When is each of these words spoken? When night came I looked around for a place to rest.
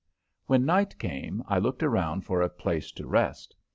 When 0.47 0.65
night 0.65 0.97
came 0.97 1.43
I 1.47 1.59
looked 1.59 1.83
around 1.83 2.21
for 2.21 2.41
a 2.41 2.49
place 2.49 2.91
to 2.93 3.05
rest. 3.05 3.55